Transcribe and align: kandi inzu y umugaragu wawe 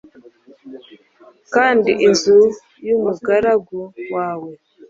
kandi 1.53 1.91
inzu 2.07 2.39
y 2.85 2.89
umugaragu 2.95 3.79
wawe 4.15 4.51